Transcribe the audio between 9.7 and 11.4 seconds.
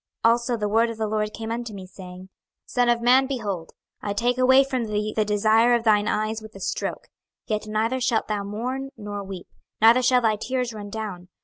neither shall thy tears run down.